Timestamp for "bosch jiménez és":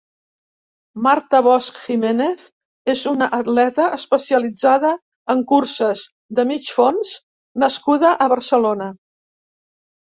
1.47-3.03